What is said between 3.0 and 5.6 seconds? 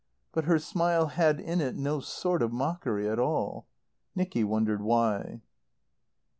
at all. Nicky wondered why.